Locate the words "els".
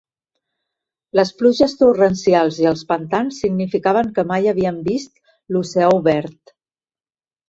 2.69-2.81